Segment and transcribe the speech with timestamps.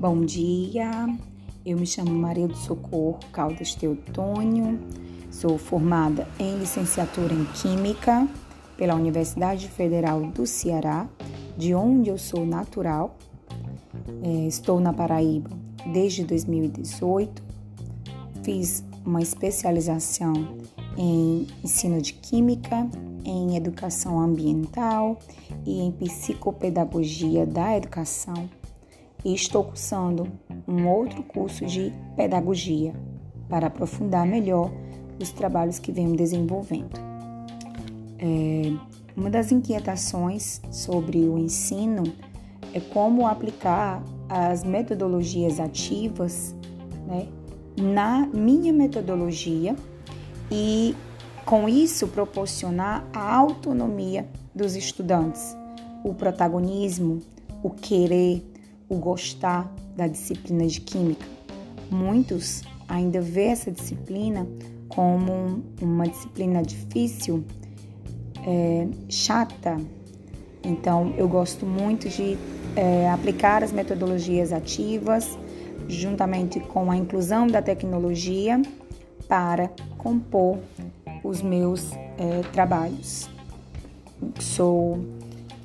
[0.00, 1.14] Bom dia,
[1.62, 4.80] eu me chamo Maria do Socorro Caldas Teotônio,
[5.30, 8.26] sou formada em licenciatura em Química
[8.78, 11.06] pela Universidade Federal do Ceará,
[11.54, 13.14] de onde eu sou natural.
[14.22, 15.50] É, estou na Paraíba
[15.92, 17.42] desde 2018,
[18.42, 20.32] fiz uma especialização
[20.96, 22.88] em ensino de Química,
[23.22, 25.18] em Educação Ambiental
[25.66, 28.48] e em Psicopedagogia da Educação
[29.24, 30.26] e estou cursando
[30.66, 32.94] um outro curso de pedagogia
[33.48, 34.70] para aprofundar melhor
[35.20, 36.98] os trabalhos que venho desenvolvendo.
[38.18, 38.72] É,
[39.16, 42.04] uma das inquietações sobre o ensino
[42.72, 46.54] é como aplicar as metodologias ativas
[47.06, 47.26] né,
[47.76, 49.74] na minha metodologia
[50.50, 50.94] e,
[51.44, 55.56] com isso, proporcionar a autonomia dos estudantes,
[56.04, 57.20] o protagonismo,
[57.62, 58.44] o querer,
[58.90, 61.24] o gostar da disciplina de química.
[61.88, 64.46] Muitos ainda vê essa disciplina
[64.88, 67.44] como uma disciplina difícil,
[68.44, 69.76] é, chata.
[70.64, 72.36] Então, eu gosto muito de
[72.74, 75.38] é, aplicar as metodologias ativas,
[75.88, 78.60] juntamente com a inclusão da tecnologia,
[79.28, 80.58] para compor
[81.22, 83.30] os meus é, trabalhos.
[84.40, 84.98] Sou,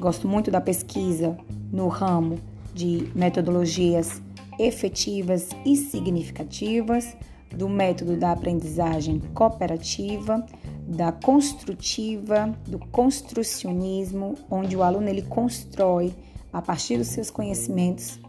[0.00, 1.36] gosto muito da pesquisa
[1.70, 2.38] no ramo
[2.74, 4.20] de metodologias
[4.58, 7.16] efetivas e significativas,
[7.50, 10.44] do método da aprendizagem cooperativa,
[10.86, 16.12] da construtiva, do construcionismo, onde o aluno ele constrói
[16.52, 18.20] a partir dos seus conhecimentos,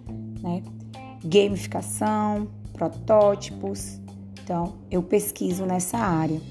[0.42, 0.64] né?
[1.24, 4.00] Gamificação, protótipos.
[4.44, 6.42] Então, eu pesquiso nessa área.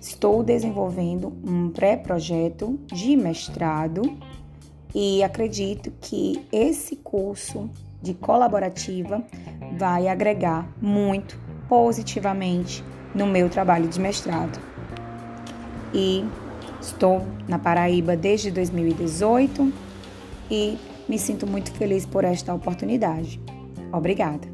[0.00, 4.02] Estou desenvolvendo um pré-projeto de mestrado
[4.94, 7.68] e acredito que esse curso
[8.00, 9.24] de colaborativa
[9.76, 11.38] vai agregar muito
[11.68, 12.84] positivamente
[13.14, 14.58] no meu trabalho de mestrado.
[15.92, 16.24] E
[16.80, 19.72] estou na Paraíba desde 2018
[20.50, 20.78] e
[21.08, 23.40] me sinto muito feliz por esta oportunidade.
[23.92, 24.53] Obrigada.